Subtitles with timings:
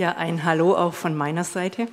[0.00, 1.86] Ja, ein Hallo auch von meiner Seite.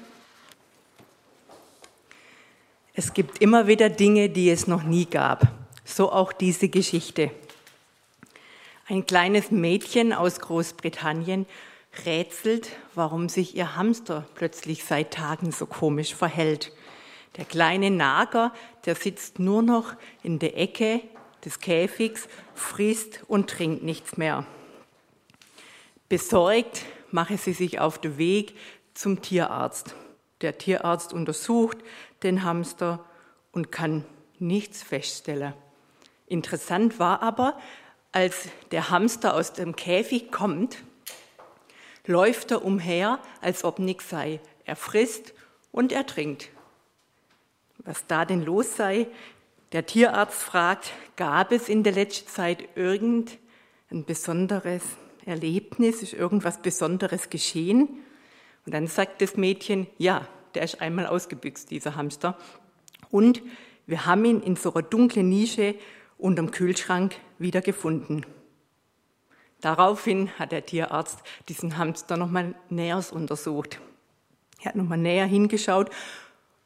[2.93, 5.45] Es gibt immer wieder Dinge, die es noch nie gab.
[5.83, 7.31] So auch diese Geschichte.
[8.87, 11.47] Ein kleines Mädchen aus Großbritannien
[12.05, 16.71] rätselt, warum sich ihr Hamster plötzlich seit Tagen so komisch verhält.
[17.35, 18.53] Der kleine Nager,
[18.85, 21.01] der sitzt nur noch in der Ecke
[21.43, 24.45] des Käfigs, frisst und trinkt nichts mehr.
[26.07, 28.55] Besorgt mache sie sich auf den Weg
[28.93, 29.95] zum Tierarzt.
[30.41, 31.77] Der Tierarzt untersucht
[32.23, 33.03] den Hamster
[33.51, 34.05] und kann
[34.39, 35.53] nichts feststellen.
[36.27, 37.57] Interessant war aber,
[38.11, 40.77] als der Hamster aus dem Käfig kommt,
[42.05, 44.39] läuft er umher, als ob nichts sei.
[44.65, 45.33] Er frisst
[45.71, 46.49] und er trinkt.
[47.79, 49.07] Was da denn los sei,
[49.71, 54.83] der Tierarzt fragt, gab es in der letzten Zeit irgendein besonderes
[55.27, 57.89] Erlebnis, ist irgendwas Besonderes geschehen?
[58.65, 62.37] Und dann sagt das Mädchen, ja, der ist einmal ausgebüxt, dieser Hamster.
[63.11, 63.41] Und
[63.85, 65.75] wir haben ihn in so einer dunklen Nische
[66.17, 68.25] unterm Kühlschrank wieder gefunden.
[69.61, 71.19] Daraufhin hat der Tierarzt
[71.49, 73.79] diesen Hamster nochmal näher untersucht.
[74.61, 75.89] Er hat nochmal näher hingeschaut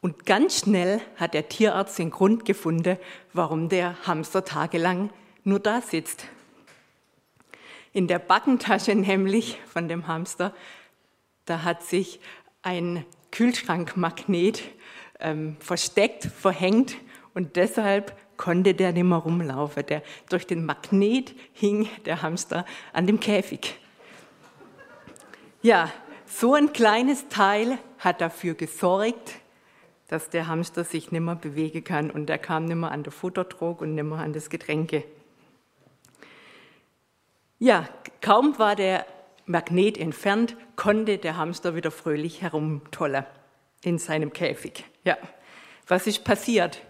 [0.02, 2.98] und ganz schnell hat der Tierarzt den Grund gefunden,
[3.34, 5.12] warum der Hamster tagelang
[5.44, 6.26] nur da sitzt.
[7.94, 10.54] In der Backentasche nämlich von dem Hamster,
[11.46, 12.20] da hat sich
[12.62, 14.62] ein Kühlschrankmagnet
[15.20, 16.96] ähm, versteckt, verhängt
[17.34, 19.86] und deshalb konnte der nicht mehr rumlaufen.
[19.86, 23.78] Der, durch den Magnet hing der Hamster an dem Käfig.
[25.62, 25.92] Ja,
[26.26, 29.34] so ein kleines Teil hat dafür gesorgt,
[30.08, 33.12] dass der Hamster sich nicht mehr bewegen kann und er kam nicht mehr an den
[33.12, 35.04] Futtertrog und nicht mehr an das Getränke.
[37.64, 37.88] Ja,
[38.22, 39.06] kaum war der
[39.46, 43.24] Magnet entfernt, konnte der Hamster wieder fröhlich herumtollen
[43.84, 44.84] in seinem Käfig.
[45.04, 45.16] Ja,
[45.86, 46.82] was ist passiert?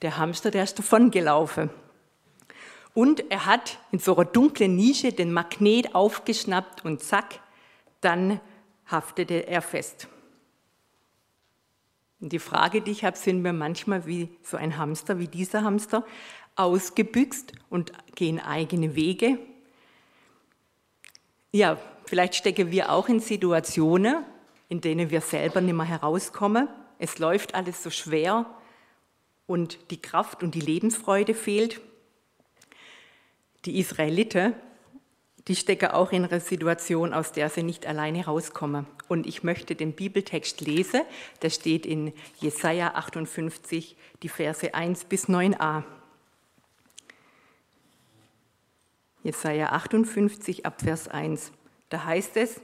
[0.00, 1.68] Der Hamster, der ist davongelaufen.
[2.94, 7.40] Und er hat in so einer dunklen Nische den Magnet aufgeschnappt und zack,
[8.00, 8.40] dann
[8.86, 10.08] haftete er fest.
[12.18, 15.64] Und die Frage, die ich habe, sind wir manchmal wie so ein Hamster, wie dieser
[15.64, 16.02] Hamster,
[16.56, 19.38] ausgebüxt und gehen eigene Wege.
[21.50, 24.24] Ja, vielleicht stecken wir auch in Situationen,
[24.68, 26.68] in denen wir selber nicht mehr herauskommen.
[26.98, 28.44] Es läuft alles so schwer
[29.46, 31.80] und die Kraft und die Lebensfreude fehlt.
[33.64, 34.52] Die Israeliten,
[35.48, 38.86] die stecken auch in einer Situation, aus der sie nicht alleine rauskommen.
[39.08, 41.00] Und ich möchte den Bibeltext lesen,
[41.40, 45.84] der steht in Jesaja 58, die Verse 1 bis 9a.
[49.22, 51.52] Jesaja 58 ab Vers 1.
[51.88, 52.60] Da heißt es: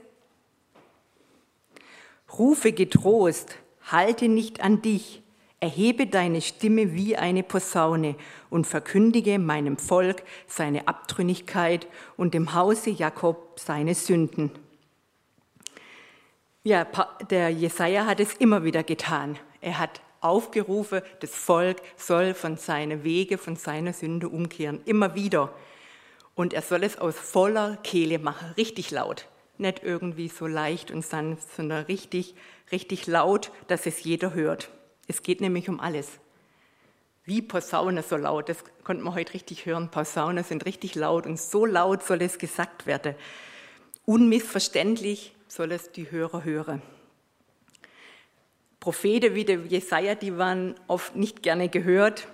[2.37, 5.23] Rufe getrost, halte nicht an dich,
[5.65, 8.15] Erhebe deine Stimme wie eine Posaune
[8.51, 14.51] und verkündige meinem Volk seine Abtrünnigkeit und dem Hause Jakob seine Sünden.
[16.63, 16.85] Ja,
[17.31, 19.39] der Jesaja hat es immer wieder getan.
[19.59, 24.81] Er hat aufgerufen, das Volk soll von seinen Wege, von seiner Sünde umkehren.
[24.85, 25.51] Immer wieder.
[26.35, 29.27] Und er soll es aus voller Kehle machen, richtig laut.
[29.57, 32.35] Nicht irgendwie so leicht und sanft, sondern richtig,
[32.71, 34.69] richtig laut, dass es jeder hört.
[35.07, 36.19] Es geht nämlich um alles.
[37.23, 39.89] Wie Posaune so laut, das konnte man heute richtig hören.
[39.89, 43.15] Posaunen sind richtig laut und so laut soll es gesagt werden.
[44.05, 46.81] Unmissverständlich soll es die Hörer hören.
[48.79, 52.27] Propheten wie der Jesaja, die waren oft nicht gerne gehört,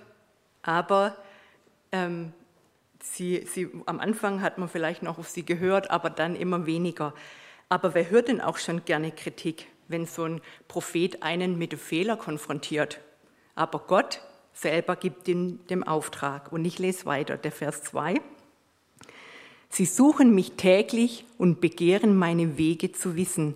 [0.60, 1.16] aber
[1.92, 2.34] ähm,
[3.02, 7.14] sie, sie, am Anfang hat man vielleicht noch auf sie gehört, aber dann immer weniger.
[7.68, 9.66] Aber wer hört denn auch schon gerne Kritik?
[9.92, 13.00] wenn so ein Prophet einen mit dem Fehler konfrontiert.
[13.54, 14.20] Aber Gott
[14.52, 16.50] selber gibt ihm den Auftrag.
[16.50, 18.20] Und ich lese weiter, der Vers 2.
[19.68, 23.54] Sie suchen mich täglich und begehren meine Wege zu wissen,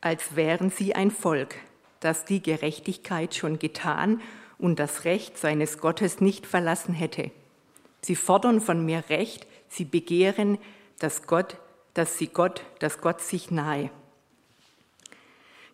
[0.00, 1.56] als wären sie ein Volk,
[2.00, 4.20] das die Gerechtigkeit schon getan
[4.58, 7.30] und das Recht seines Gottes nicht verlassen hätte.
[8.04, 10.58] Sie fordern von mir Recht, sie begehren,
[10.98, 11.56] dass Gott,
[11.94, 13.90] dass sie Gott, dass Gott sich nahe.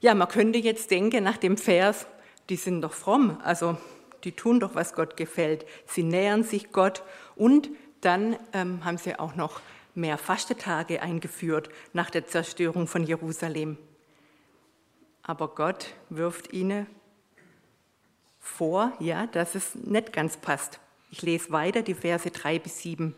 [0.00, 2.06] Ja, man könnte jetzt denken nach dem Vers,
[2.48, 3.76] die sind doch fromm, also
[4.24, 5.66] die tun doch, was Gott gefällt.
[5.86, 7.02] Sie nähern sich Gott
[7.34, 7.70] und
[8.00, 9.60] dann ähm, haben sie auch noch
[9.94, 13.76] mehr Fastetage eingeführt nach der Zerstörung von Jerusalem.
[15.22, 16.86] Aber Gott wirft ihnen
[18.38, 20.80] vor, ja, dass es nicht ganz passt.
[21.10, 23.14] Ich lese weiter die Verse 3 bis 7.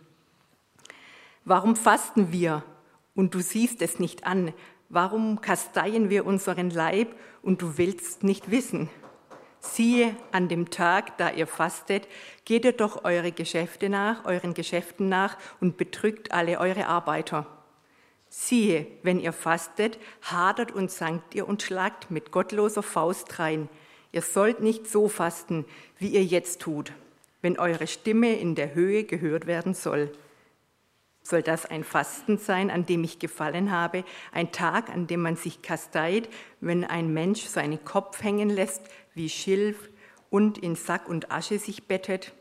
[1.44, 2.62] Warum fasten wir
[3.14, 4.52] und du siehst es nicht an?
[4.88, 8.88] Warum kasteien wir unseren Leib und du willst nicht wissen?
[9.58, 12.08] Siehe, an dem Tag, da ihr fastet,
[12.44, 17.46] geht ihr doch eure Geschäfte nach, euren Geschäften nach und betrügt alle eure Arbeiter.
[18.28, 23.68] Siehe, wenn ihr fastet, hadert und sankt ihr und schlagt mit gottloser Faust rein.
[24.12, 25.64] Ihr sollt nicht so fasten,
[25.98, 26.92] wie ihr jetzt tut,
[27.42, 30.12] wenn eure Stimme in der Höhe gehört werden soll.
[31.22, 35.36] Soll das ein Fasten sein, an dem ich gefallen habe, ein Tag, an dem man
[35.36, 36.28] sich kasteit,
[36.60, 38.82] wenn ein Mensch seinen Kopf hängen lässt
[39.14, 39.90] wie Schilf
[40.30, 42.32] und in Sack und Asche sich bettet?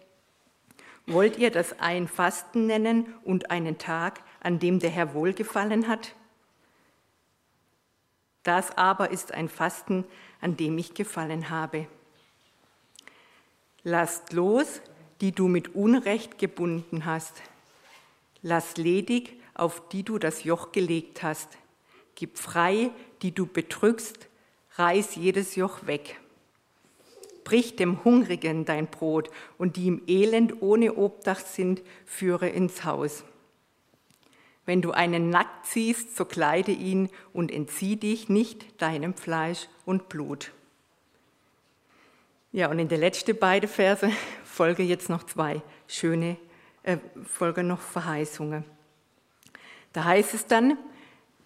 [1.08, 6.14] Wollt ihr das ein Fasten nennen und einen Tag, an dem der Herr wohlgefallen hat?
[8.44, 10.06] Das aber ist ein Fasten,
[10.40, 11.88] an dem ich gefallen habe.
[13.84, 14.82] Lasst los,
[15.22, 17.42] die du mit Unrecht gebunden hast.
[18.42, 21.58] Lass ledig, auf die du das Joch gelegt hast.
[22.16, 24.28] Gib frei, die du betrügst,
[24.76, 26.20] reiß jedes Joch weg.
[27.44, 33.24] Brich dem Hungrigen dein Brot und die im Elend ohne Obdach sind, führe ins Haus.
[34.66, 40.10] Wenn du einen nackt siehst, so kleide ihn und entzieh dich nicht deinem Fleisch und
[40.10, 40.52] Blut.
[42.52, 44.12] Ja, und in der letzten beiden Verse
[44.60, 46.36] folge jetzt noch zwei schöne,
[46.84, 48.66] äh, folge noch Verheißungen.
[49.94, 50.78] Da heißt es dann,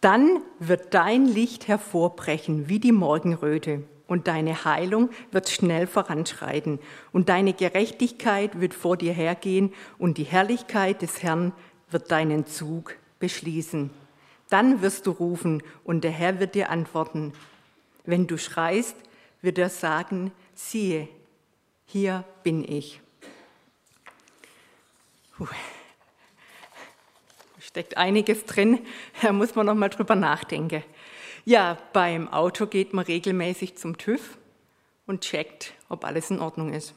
[0.01, 6.80] dann wird dein Licht hervorbrechen wie die Morgenröte und deine Heilung wird schnell voranschreiten
[7.12, 11.54] und deine Gerechtigkeit wird vor dir hergehen und die Herrlichkeit des Herrn
[11.92, 13.92] wird deinen Zug beschließen.
[14.50, 17.33] Dann wirst du rufen und der Herr wird dir antworten.
[18.06, 18.95] Wenn du schreist,
[19.44, 21.07] wird er sagen, siehe,
[21.85, 23.01] hier bin ich.
[25.38, 25.47] Puh.
[27.59, 28.85] Steckt einiges drin,
[29.21, 30.83] da muss man noch mal drüber nachdenken.
[31.45, 34.38] Ja, beim Auto geht man regelmäßig zum TÜV
[35.07, 36.94] und checkt, ob alles in Ordnung ist.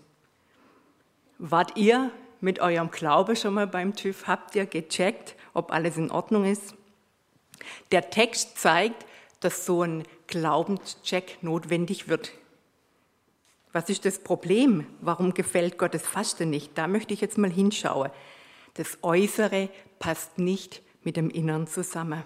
[1.38, 2.11] Wart ihr
[2.41, 4.27] mit eurem Glaube schon mal beim TÜV?
[4.27, 6.75] Habt ihr gecheckt, ob alles in Ordnung ist.
[7.91, 9.06] Der Text zeigt,
[9.41, 12.33] dass so ein Glaubenscheck notwendig wird.
[13.76, 14.87] Was ist das Problem?
[15.02, 16.78] Warum gefällt Gottes Fasten nicht?
[16.78, 18.11] Da möchte ich jetzt mal hinschauen.
[18.73, 19.69] Das Äußere
[19.99, 22.23] passt nicht mit dem Innern zusammen.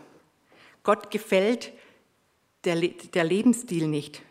[0.84, 1.72] Gott gefällt
[2.62, 4.22] der, der Lebensstil nicht.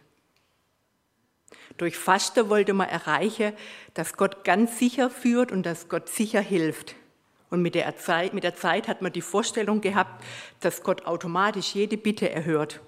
[1.76, 3.52] Durch Fasten wollte man erreichen,
[3.96, 6.96] dass Gott ganz sicher führt und dass Gott sicher hilft.
[7.50, 10.24] Und mit der, Zeit, mit der Zeit hat man die Vorstellung gehabt,
[10.62, 12.80] dass Gott automatisch jede Bitte erhört.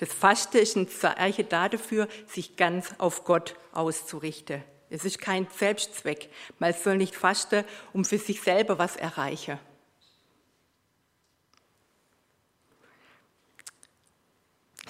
[0.00, 4.64] Das Fasten ist ein Zeichen dafür, sich ganz auf Gott auszurichten.
[4.88, 6.30] Es ist kein Selbstzweck.
[6.58, 9.58] Man soll nicht fasten, um für sich selber was erreichen.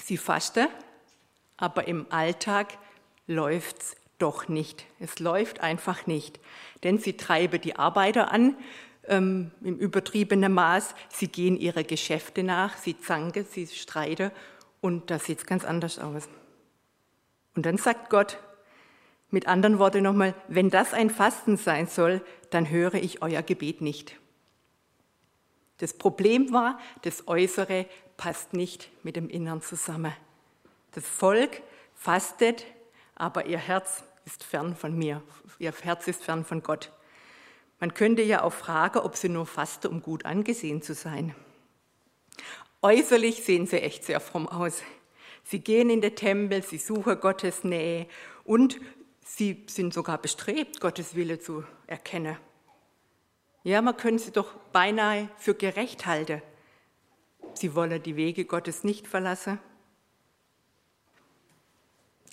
[0.01, 0.69] Sie fasten,
[1.57, 2.79] aber im Alltag
[3.27, 4.87] läuft es doch nicht.
[5.01, 6.39] Es läuft einfach nicht.
[6.85, 8.57] Denn sie treiben die Arbeiter an
[9.09, 10.95] ähm, im übertriebenen Maß.
[11.09, 14.31] Sie gehen ihre Geschäfte nach, sie zanken, sie streiten
[14.81, 16.29] und das sieht ganz anders aus.
[17.55, 18.38] Und dann sagt Gott,
[19.31, 23.81] mit anderen Worten nochmal, wenn das ein Fasten sein soll, dann höre ich euer Gebet
[23.81, 24.17] nicht.
[25.78, 30.12] Das Problem war, das Äußere passt nicht mit dem Innern zusammen.
[30.93, 31.62] Das Volk
[31.95, 32.66] fastet,
[33.14, 35.23] aber ihr Herz ist fern von mir,
[35.59, 36.93] ihr Herz ist fern von Gott.
[37.78, 41.35] Man könnte ja auch fragen, ob sie nur faste, um gut angesehen zu sein.
[42.82, 44.82] Äußerlich sehen sie echt sehr fromm aus.
[45.44, 48.06] Sie gehen in den Tempel, sie suchen Gottes Nähe
[48.44, 48.80] und
[49.25, 52.37] sie sind sogar bestrebt, Gottes Wille zu erkennen.
[53.62, 56.40] Ja, man könnte sie doch beinahe für gerecht halten.
[57.52, 59.58] Sie wollen die Wege Gottes nicht verlassen.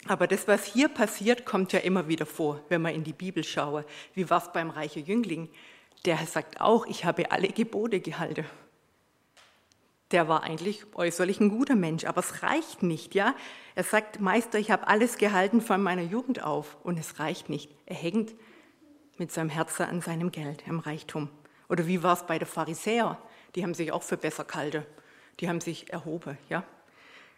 [0.08, 3.44] Aber das, was hier passiert, kommt ja immer wieder vor, wenn man in die Bibel
[3.44, 3.84] schaue.
[4.14, 5.50] Wie war es beim reichen Jüngling?
[6.06, 8.46] Der sagt auch, ich habe alle Gebote gehalten.
[10.12, 13.36] Der war eigentlich äußerlich ein guter Mensch, aber es reicht nicht, ja?
[13.76, 17.70] Er sagt, Meister, ich habe alles gehalten von meiner Jugend auf und es reicht nicht.
[17.86, 18.34] Er hängt
[19.18, 21.30] mit seinem Herzen an seinem Geld, am Reichtum.
[21.68, 23.18] Oder wie war es bei den Pharisäern?
[23.56, 24.86] Die haben sich auch für besser gehalten.
[25.40, 26.64] Die haben sich erhoben, ja?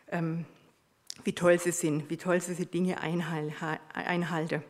[0.08, 0.46] Ähm,
[1.24, 4.64] wie toll sie sind, wie toll sie die Dinge einhalten.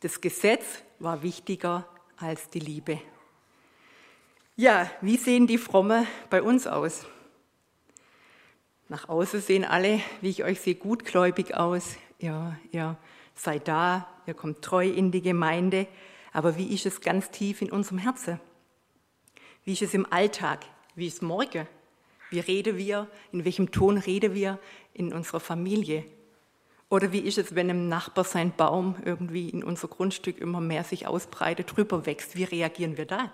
[0.00, 3.00] Das Gesetz war wichtiger als die Liebe.
[4.60, 7.06] Ja, wie sehen die Fromme bei uns aus?
[8.88, 11.94] Nach außen sehen alle, wie ich euch sehe, gutgläubig aus.
[12.18, 12.96] Ja, ihr
[13.36, 15.86] seid da, ihr kommt treu in die Gemeinde.
[16.32, 18.40] Aber wie ist es ganz tief in unserem Herzen?
[19.64, 20.66] Wie ist es im Alltag?
[20.96, 21.68] Wie ist morgen?
[22.30, 23.06] Wie reden wir?
[23.30, 24.58] In welchem Ton reden wir
[24.92, 26.04] in unserer Familie?
[26.88, 30.82] Oder wie ist es, wenn einem Nachbar sein Baum irgendwie in unser Grundstück immer mehr
[30.82, 32.34] sich ausbreitet, drüber wächst?
[32.34, 33.30] Wie reagieren wir da?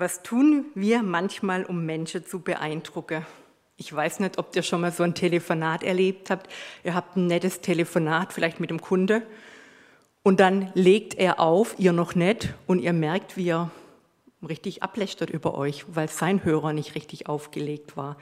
[0.00, 3.26] Was tun wir manchmal, um Menschen zu beeindrucken?
[3.76, 6.48] Ich weiß nicht, ob ihr schon mal so ein Telefonat erlebt habt.
[6.84, 9.26] Ihr habt ein nettes Telefonat, vielleicht mit dem Kunde,
[10.22, 13.72] und dann legt er auf, ihr noch nicht, und ihr merkt, wie er
[14.40, 18.16] richtig ablästert über euch, weil sein Hörer nicht richtig aufgelegt war.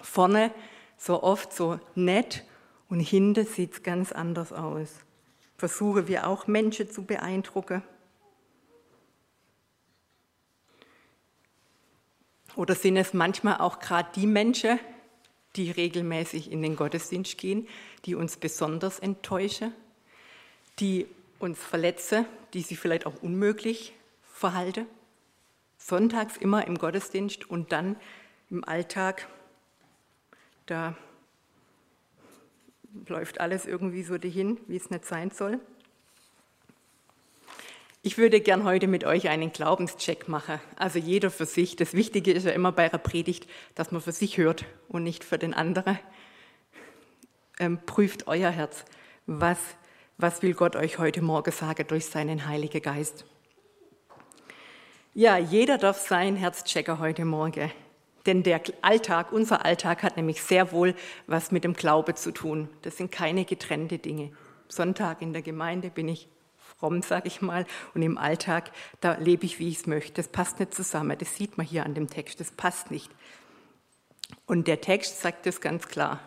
[0.00, 0.50] Vorne
[0.96, 2.42] so oft so nett
[2.88, 4.94] und hinten sieht es ganz anders aus.
[5.58, 7.82] Versuchen wir auch Menschen zu beeindrucken.
[12.56, 14.80] Oder sind es manchmal auch gerade die Menschen,
[15.56, 17.68] die regelmäßig in den Gottesdienst gehen,
[18.06, 19.72] die uns besonders enttäuschen,
[20.78, 21.06] die
[21.38, 24.86] uns verletzen, die sich vielleicht auch unmöglich verhalten?
[25.76, 27.96] Sonntags immer im Gottesdienst und dann
[28.50, 29.28] im Alltag,
[30.64, 30.96] da
[33.06, 35.60] läuft alles irgendwie so dahin, wie es nicht sein soll.
[38.06, 40.60] Ich würde gern heute mit euch einen Glaubenscheck machen.
[40.76, 41.74] Also jeder für sich.
[41.74, 45.24] Das Wichtige ist ja immer bei einer Predigt, dass man für sich hört und nicht
[45.24, 45.98] für den anderen.
[47.58, 48.84] Ähm, prüft euer Herz.
[49.26, 49.58] Was,
[50.18, 53.24] was will Gott euch heute Morgen sagen durch seinen Heiligen Geist?
[55.12, 57.72] Ja, jeder darf sein Herzchecker heute Morgen.
[58.24, 60.94] Denn der Alltag, unser Alltag hat nämlich sehr wohl
[61.26, 62.68] was mit dem Glaube zu tun.
[62.82, 64.30] Das sind keine getrennte Dinge.
[64.68, 66.28] Sonntag in der Gemeinde bin ich
[66.78, 70.14] fromm, sage ich mal, und im Alltag, da lebe ich, wie ich es möchte.
[70.14, 71.16] Das passt nicht zusammen.
[71.18, 72.40] Das sieht man hier an dem Text.
[72.40, 73.10] Das passt nicht.
[74.46, 76.20] Und der Text sagt es ganz klar.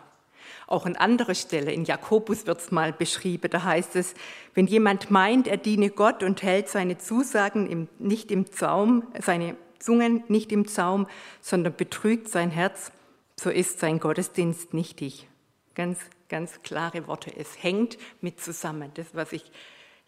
[0.66, 4.14] Auch an anderer Stelle, in Jakobus wird es mal beschrieben, da heißt es,
[4.54, 9.56] wenn jemand meint, er diene Gott und hält seine Zusagen im, nicht im Zaum, seine
[9.80, 11.08] Zungen nicht im Zaum,
[11.40, 12.92] sondern betrügt sein Herz,
[13.36, 15.26] so ist sein Gottesdienst nichtig.
[15.74, 17.32] Ganz, ganz klare Worte.
[17.36, 18.90] Es hängt mit zusammen.
[18.94, 19.50] Das, was ich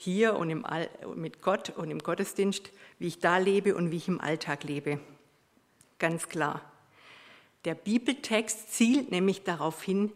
[0.03, 3.97] hier und im All, mit Gott und im Gottesdienst, wie ich da lebe und wie
[3.97, 4.99] ich im Alltag lebe.
[5.99, 6.61] Ganz klar.
[7.65, 10.11] Der Bibeltext zielt nämlich darauf hin,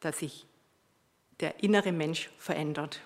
[0.00, 0.44] dass sich
[1.40, 3.00] der innere Mensch verändert,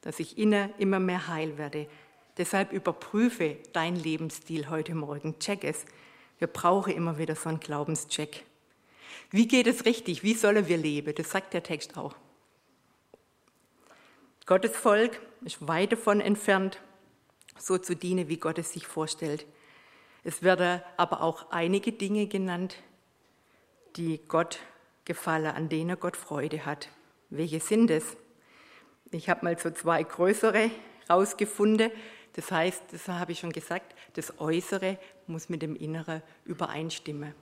[0.00, 1.86] dass ich inner immer mehr heil werde.
[2.36, 5.84] Deshalb überprüfe dein Lebensstil heute Morgen, check es.
[6.38, 8.44] Wir brauchen immer wieder so einen Glaubenscheck.
[9.30, 10.24] Wie geht es richtig?
[10.24, 11.14] Wie sollen wir leben?
[11.14, 12.16] Das sagt der Text auch.
[14.46, 16.78] Gottes Volk ist weit davon entfernt,
[17.58, 19.46] so zu dienen, wie Gott es sich vorstellt.
[20.22, 22.76] Es werden aber auch einige Dinge genannt,
[23.96, 24.58] die Gott
[25.06, 26.90] gefallen, an denen Gott Freude hat.
[27.30, 28.18] Welche sind es?
[29.12, 30.70] Ich habe mal so zwei größere
[31.08, 31.90] rausgefunden.
[32.34, 37.34] Das heißt, das habe ich schon gesagt, das Äußere muss mit dem Inneren übereinstimmen.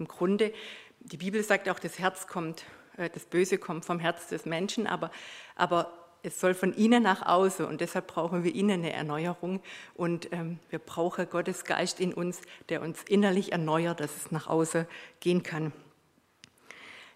[0.00, 0.52] Im Grunde,
[0.98, 2.64] die Bibel sagt auch, das Herz kommt,
[2.96, 5.12] äh, das Böse kommt vom Herz des Menschen, aber,
[5.54, 9.60] aber es soll von innen nach außen und deshalb brauchen wir innen eine Erneuerung
[9.94, 14.46] und ähm, wir brauchen Gottes Geist in uns, der uns innerlich erneuert, dass es nach
[14.46, 14.86] außen
[15.20, 15.72] gehen kann.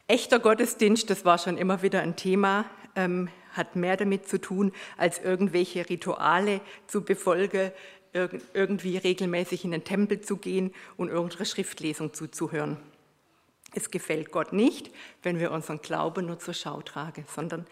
[0.06, 2.64] Echter Gottesdienst, das war schon immer wieder ein Thema,
[2.96, 7.72] ähm, hat mehr damit zu tun, als irgendwelche Rituale zu befolgen,
[8.12, 12.76] irg irgendwie regelmäßig in den Tempel zu gehen und irgendeine Schriftlesung zuzuhören.
[13.74, 14.90] Es gefällt Gott nicht,
[15.22, 17.66] wenn wir unseren Glauben nur zur Schau tragen, sondern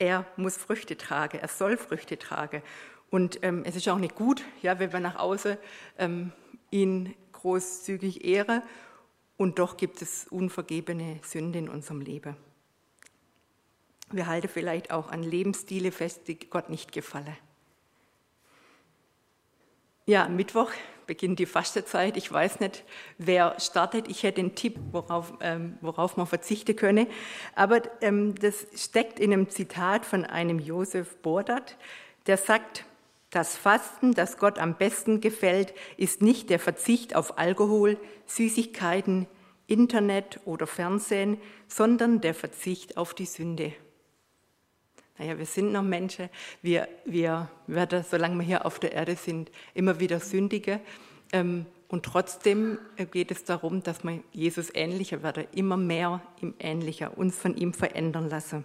[0.00, 2.62] er muss Früchte tragen, er soll Früchte tragen.
[3.10, 5.56] Und ähm, es ist auch nicht gut, ja, wenn wir nach außen
[5.98, 6.32] ähm,
[6.70, 8.62] ihn großzügig ehren
[9.36, 12.36] und doch gibt es unvergebene Sünde in unserem Leben.
[14.10, 17.36] Wir halten vielleicht auch an Lebensstile fest, die Gott nicht gefallen.
[20.10, 20.72] Ja, Mittwoch
[21.06, 22.16] beginnt die Fastenzeit.
[22.16, 22.82] Ich weiß nicht,
[23.18, 24.08] wer startet.
[24.08, 27.06] Ich hätte einen Tipp, worauf, ähm, worauf man verzichten könne.
[27.54, 31.76] Aber ähm, das steckt in einem Zitat von einem Josef Bordat,
[32.26, 32.84] der sagt,
[33.30, 39.28] das Fasten, das Gott am besten gefällt, ist nicht der Verzicht auf Alkohol, Süßigkeiten,
[39.68, 43.74] Internet oder Fernsehen, sondern der Verzicht auf die Sünde.
[45.20, 46.30] Naja, wir sind noch Menschen,
[46.62, 50.80] wir, wir werden, solange wir hier auf der Erde sind, immer wieder sündige.
[51.30, 52.78] Ähm, und trotzdem
[53.10, 57.74] geht es darum, dass wir Jesus ähnlicher werden, immer mehr ihm ähnlicher, uns von ihm
[57.74, 58.64] verändern lassen.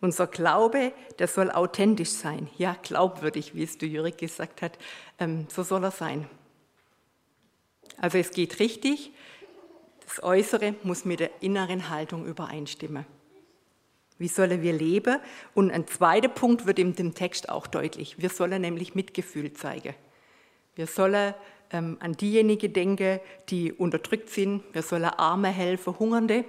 [0.00, 4.76] Unser Glaube, der soll authentisch sein, ja, glaubwürdig, wie es du Jürg gesagt hat,
[5.20, 6.28] ähm, so soll er sein.
[7.98, 9.12] Also es geht richtig,
[10.04, 13.06] das Äußere muss mit der inneren Haltung übereinstimmen.
[14.22, 15.18] Wie sollen wir leben?
[15.52, 18.22] Und ein zweiter Punkt wird in dem Text auch deutlich.
[18.22, 19.96] Wir sollen nämlich Mitgefühl zeigen.
[20.76, 21.34] Wir sollen
[21.72, 24.62] ähm, an diejenigen denken, die unterdrückt sind.
[24.72, 26.44] Wir sollen Arme helfen, Hungernde.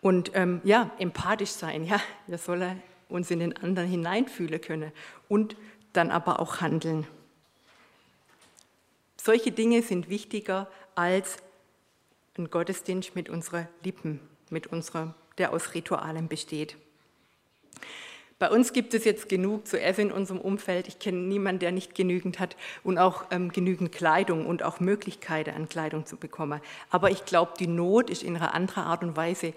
[0.00, 1.84] Und ähm, ja, empathisch sein.
[1.84, 4.90] Ja, wir sollen uns in den anderen hineinfühlen können
[5.28, 5.54] und
[5.92, 7.06] dann aber auch handeln.
[9.18, 11.36] Solche Dinge sind wichtiger als
[12.38, 16.76] ein Gottesdienst mit unseren Lippen, mit unserer, der aus Ritualen besteht.
[18.42, 20.88] Bei uns gibt es jetzt genug zu essen in unserem Umfeld.
[20.88, 25.50] Ich kenne niemanden, der nicht genügend hat und auch ähm, genügend Kleidung und auch Möglichkeiten
[25.50, 26.60] an Kleidung zu bekommen.
[26.90, 29.54] Aber ich glaube, die Not ist in einer anderen Art und Weise,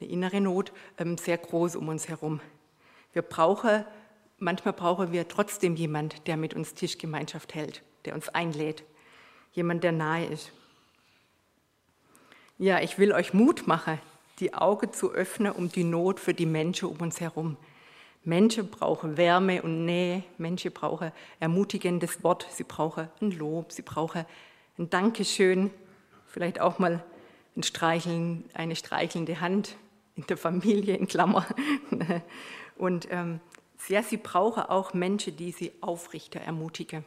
[0.00, 2.40] eine innere Not, ähm, sehr groß um uns herum.
[3.12, 3.84] Wir brauchen,
[4.38, 8.84] manchmal brauchen wir trotzdem jemand, der mit uns Tischgemeinschaft hält, der uns einlädt,
[9.50, 10.52] jemand, der nahe ist.
[12.56, 13.98] Ja, ich will euch Mut machen,
[14.38, 17.56] die Augen zu öffnen um die Not für die Menschen um uns herum.
[18.24, 24.26] Menschen brauchen Wärme und Nähe, Menschen brauchen ermutigendes Wort, sie brauchen ein Lob, sie brauchen
[24.78, 25.70] ein Dankeschön,
[26.26, 27.02] vielleicht auch mal
[27.56, 29.76] ein Streicheln, eine streichelnde Hand
[30.16, 31.46] in der Familie, in Klammer.
[32.76, 33.40] Und ähm,
[33.88, 37.04] ja, sie brauchen auch Menschen, die sie aufrichten, ermutigen.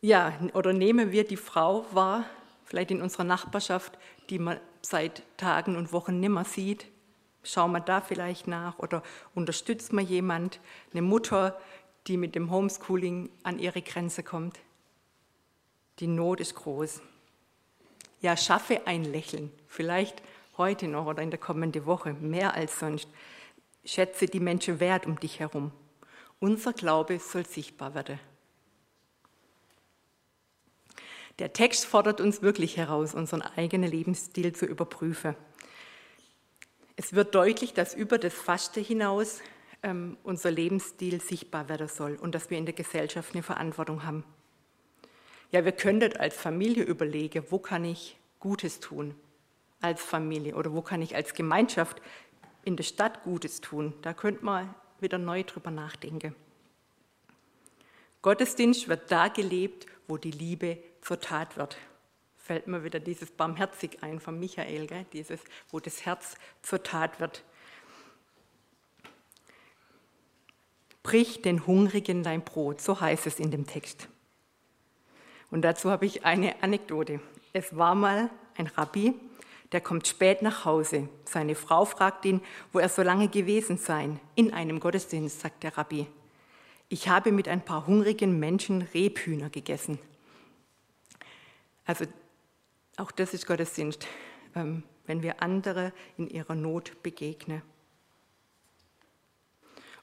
[0.00, 2.24] Ja, oder nehmen wir die Frau wahr,
[2.66, 3.96] vielleicht in unserer Nachbarschaft,
[4.28, 6.86] die man seit Tagen und Wochen nimmer sieht.
[7.42, 9.02] Schauen wir da vielleicht nach oder
[9.34, 10.60] unterstützt man jemand,
[10.92, 11.58] eine Mutter,
[12.08, 14.58] die mit dem Homeschooling an ihre Grenze kommt.
[16.00, 17.00] Die Not ist groß.
[18.20, 20.22] Ja, schaffe ein Lächeln, vielleicht
[20.56, 23.08] heute noch oder in der kommenden Woche, mehr als sonst.
[23.84, 25.70] Schätze die Menschen wert um dich herum.
[26.40, 28.18] Unser Glaube soll sichtbar werden.
[31.38, 35.36] Der Text fordert uns wirklich heraus, unseren eigenen Lebensstil zu überprüfen.
[36.96, 39.40] Es wird deutlich, dass über das Faste hinaus
[39.82, 44.24] ähm, unser Lebensstil sichtbar werden soll und dass wir in der Gesellschaft eine Verantwortung haben.
[45.52, 49.14] Ja, wir könnten als Familie überlegen, wo kann ich Gutes tun
[49.80, 52.00] als Familie oder wo kann ich als Gemeinschaft
[52.64, 53.92] in der Stadt Gutes tun.
[54.02, 56.34] Da könnte man wieder neu drüber nachdenken.
[58.22, 61.76] Gottesdienst wird da gelebt, wo die Liebe zur Tat wird.
[62.36, 65.06] Fällt mir wieder dieses Barmherzig ein von Michael, gell?
[65.12, 65.40] dieses,
[65.70, 67.44] wo das Herz zur Tat wird.
[71.04, 74.08] Brich den Hungrigen dein Brot, so heißt es in dem Text.
[75.52, 77.20] Und dazu habe ich eine Anekdote.
[77.52, 79.14] Es war mal ein Rabbi,
[79.70, 81.08] der kommt spät nach Hause.
[81.24, 82.40] Seine Frau fragt ihn,
[82.72, 84.08] wo er so lange gewesen sei.
[84.34, 86.08] In einem Gottesdienst, sagt der Rabbi.
[86.88, 90.00] Ich habe mit ein paar hungrigen Menschen Rebhühner gegessen.
[91.86, 92.04] Also
[92.96, 94.06] auch das ist Gottesdienst,
[94.54, 97.62] ähm, wenn wir andere in ihrer Not begegnen.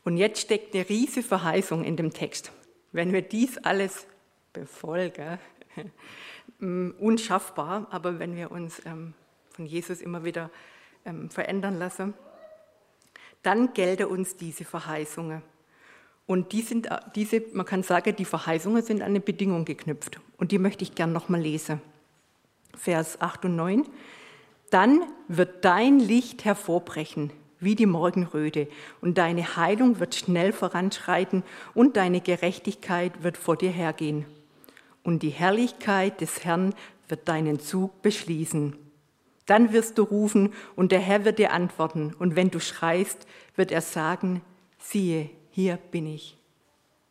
[0.03, 2.51] Und jetzt steckt eine riesige Verheißung in dem Text.
[2.91, 4.07] Wenn wir dies alles
[4.51, 5.39] befolgen,
[6.99, 9.13] unschaffbar, aber wenn wir uns ähm,
[9.49, 10.49] von Jesus immer wieder
[11.05, 12.13] ähm, verändern lassen,
[13.41, 15.41] dann gelten uns diese Verheißungen.
[16.25, 20.19] Und die sind, äh, diese, man kann sagen, die Verheißungen sind an eine Bedingung geknüpft.
[20.37, 21.81] Und die möchte ich gern nochmal lesen.
[22.75, 23.85] Vers 8 und 9.
[24.69, 27.31] Dann wird dein Licht hervorbrechen
[27.63, 28.67] wie die Morgenröte,
[29.01, 34.25] und deine Heilung wird schnell voranschreiten, und deine Gerechtigkeit wird vor dir hergehen.
[35.03, 36.73] Und die Herrlichkeit des Herrn
[37.07, 38.75] wird deinen Zug beschließen.
[39.45, 43.71] Dann wirst du rufen, und der Herr wird dir antworten, und wenn du schreist, wird
[43.71, 44.41] er sagen,
[44.77, 46.35] siehe, hier bin ich.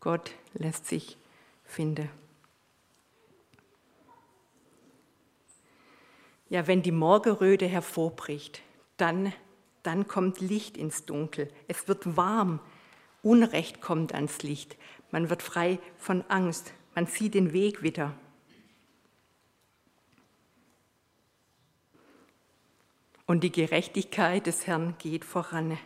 [0.00, 1.16] Gott lässt sich
[1.64, 2.10] finden.
[6.48, 8.60] Ja, wenn die Morgenröte hervorbricht,
[8.96, 9.32] dann,
[9.84, 11.48] dann kommt Licht ins Dunkel.
[11.68, 12.58] Es wird warm.
[13.22, 14.76] Unrecht kommt ans Licht.
[15.12, 16.74] Man wird frei von Angst.
[16.96, 18.12] Man sieht den Weg wieder.
[23.24, 25.78] Und die Gerechtigkeit des Herrn geht voran.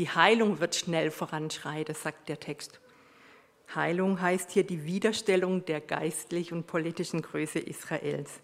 [0.00, 2.80] Die Heilung wird schnell voranschreiten, sagt der Text.
[3.74, 8.40] Heilung heißt hier die Widerstellung der geistlichen und politischen Größe Israels.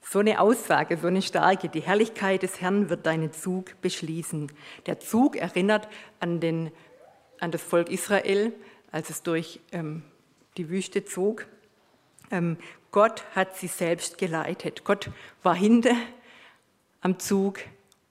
[0.00, 4.52] So eine Aussage, so eine starke, die Herrlichkeit des Herrn wird deinen Zug beschließen.
[4.86, 5.88] Der Zug erinnert
[6.20, 6.70] an, den,
[7.40, 8.52] an das Volk Israel,
[8.92, 10.04] als es durch ähm,
[10.56, 11.48] die Wüste zog.
[12.30, 12.58] Ähm,
[12.92, 14.84] Gott hat sie selbst geleitet.
[14.84, 15.10] Gott
[15.42, 15.96] war hinter
[17.00, 17.58] am Zug,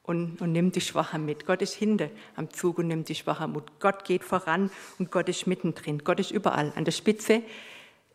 [0.04, 1.46] und, und nimmt die Schwachen mit.
[1.46, 3.80] Gott ist hinter am Zug und nimmt die Schwachen mit.
[3.80, 6.04] Gott geht voran und Gott ist mittendrin.
[6.04, 7.42] Gott ist überall an der Spitze.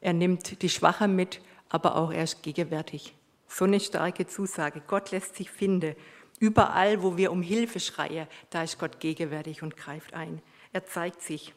[0.01, 3.15] Er nimmt die Schwachen mit, aber auch er ist gegenwärtig.
[3.49, 4.83] So eine starke Zusage.
[4.87, 5.97] Gott lässt sich finden.
[6.39, 10.41] Überall, wo wir um Hilfe schreien, da ist Gott gegenwärtig und greift ein.
[10.73, 11.55] Er zeigt sich.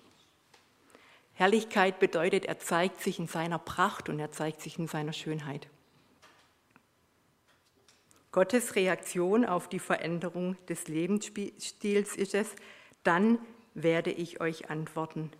[1.34, 5.68] Herrlichkeit bedeutet, er zeigt sich in seiner Pracht und er zeigt sich in seiner Schönheit.
[8.32, 12.48] Gottes Reaktion auf die Veränderung des Lebensstils ist es,
[13.04, 13.40] dann
[13.74, 15.32] werde ich euch antworten.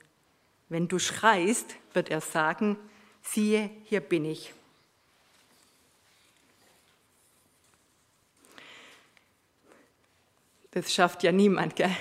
[0.70, 2.78] Wenn du schreist, wird er sagen,
[3.22, 4.54] siehe, hier bin ich.
[10.72, 11.96] Das schafft ja niemand, gell?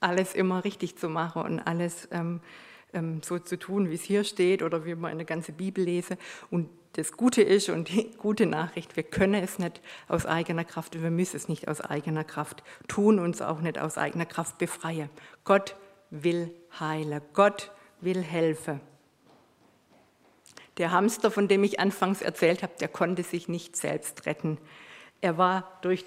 [0.00, 2.40] alles immer richtig zu machen und alles ähm,
[2.92, 6.18] ähm, so zu tun, wie es hier steht oder wie man eine ganze Bibel lese.
[6.50, 10.96] Und das Gute ist und die gute Nachricht, wir können es nicht aus eigener Kraft
[10.96, 14.58] und wir müssen es nicht aus eigener Kraft tun, uns auch nicht aus eigener Kraft
[14.58, 15.10] befreien.
[15.44, 15.76] Gott
[16.10, 18.80] will heilen, Gott will helfen.
[20.78, 24.58] Der Hamster, von dem ich anfangs erzählt habe, der konnte sich nicht selbst retten.
[25.20, 26.04] Er war durch,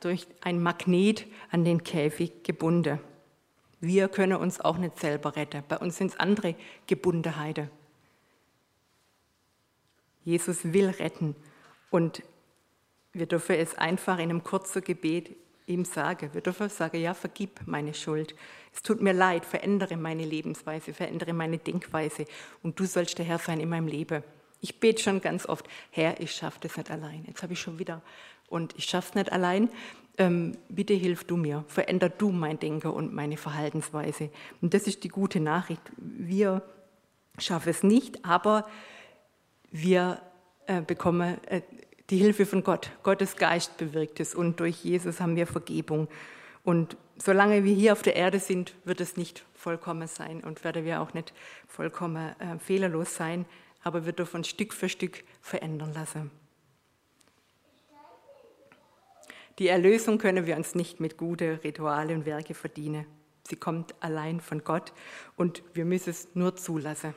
[0.00, 2.98] durch ein Magnet an den Käfig gebunden.
[3.80, 5.62] Wir können uns auch nicht selber retten.
[5.68, 6.54] Bei uns sind es andere
[6.86, 7.70] Gebundenheiten.
[10.24, 11.34] Jesus will retten
[11.90, 12.22] und
[13.12, 16.30] wir dürfen es einfach in einem kurzen Gebet ihm sagen.
[16.32, 18.34] Wir dürfen sagen, ja, vergib meine Schuld.
[18.74, 22.24] Es tut mir leid, verändere meine Lebensweise, verändere meine Denkweise
[22.62, 24.22] und du sollst der Herr sein in meinem Leben.
[24.60, 27.24] Ich bete schon ganz oft, Herr, ich schaffe das nicht allein.
[27.26, 28.00] Jetzt habe ich schon wieder
[28.48, 29.68] und ich schaffe es nicht allein.
[30.18, 34.30] Ähm, bitte hilf du mir, veränder du mein Denken und meine Verhaltensweise.
[34.60, 35.80] Und das ist die gute Nachricht.
[35.96, 36.62] Wir
[37.38, 38.68] schaffen es nicht, aber
[39.72, 40.22] wir
[40.66, 41.62] äh, bekommen äh,
[42.10, 42.90] die Hilfe von Gott.
[43.02, 46.08] Gottes Geist bewirkt es und durch Jesus haben wir Vergebung.
[46.62, 50.84] Und solange wir hier auf der Erde sind, wird es nicht vollkommen sein und werden
[50.84, 51.32] wir auch nicht
[51.66, 53.46] vollkommen äh, fehlerlos sein,
[53.82, 56.30] aber wir dürfen Stück für Stück verändern lassen.
[59.58, 63.06] Die Erlösung können wir uns nicht mit guten Ritualen und Werke verdienen.
[63.46, 64.92] Sie kommt allein von Gott
[65.36, 67.14] und wir müssen es nur zulassen.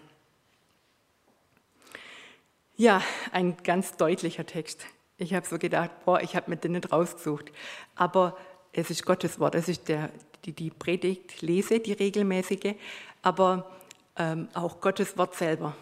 [2.77, 4.85] Ja, ein ganz deutlicher Text.
[5.17, 7.53] Ich habe so gedacht, boah, ich habe mir den nicht rausgesucht.
[7.95, 8.35] Aber
[8.73, 10.11] es ist Gottes Wort, es ist der,
[10.43, 12.75] die, die Predigt lese, die regelmäßige,
[13.21, 13.71] aber
[14.17, 15.73] ähm, auch Gottes Wort selber.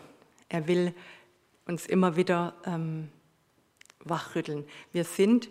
[0.49, 0.93] Er will
[1.65, 3.09] uns immer wieder ähm,
[4.01, 4.63] wachrütteln.
[4.91, 5.49] Wir sind,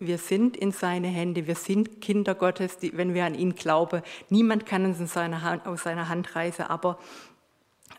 [0.00, 4.02] wir sind in seine Hände, wir sind Kinder Gottes, die, wenn wir an ihn glauben.
[4.30, 6.98] Niemand kann uns seiner Hand, aus seiner Hand reißen, aber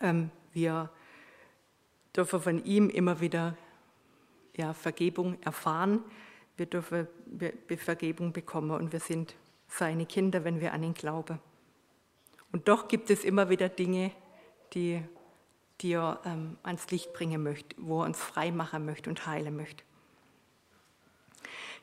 [0.02, 0.90] ähm, wir
[2.18, 3.56] dürfen von ihm immer wieder
[4.56, 6.02] ja, Vergebung erfahren.
[6.56, 7.06] Wir dürfen
[7.76, 9.36] Vergebung bekommen und wir sind
[9.68, 11.38] seine Kinder, wenn wir an ihn glauben.
[12.50, 14.10] Und doch gibt es immer wieder Dinge,
[14.72, 15.00] die,
[15.80, 19.56] die er ähm, ans Licht bringen möchte, wo er uns frei machen möchte und heilen
[19.56, 19.84] möchte.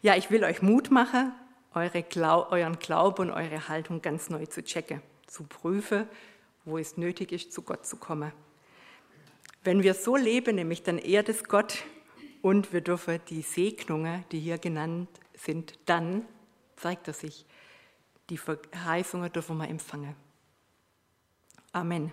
[0.01, 1.31] Ja, ich will euch Mut machen,
[1.73, 6.09] eure Glau euren Glauben und eure Haltung ganz neu zu checken, zu prüfen,
[6.65, 8.33] wo es nötig ist, zu Gott zu kommen.
[9.65, 11.83] Wenn wir so leben, nämlich dann ehrt es Gott
[12.43, 16.23] und wir dürfen die Segnungen, die hier genannt sind, dann
[16.75, 17.47] zeigt er sich.
[18.29, 20.15] Die Verheißungen dürfen wir empfangen.
[21.71, 22.11] Amen.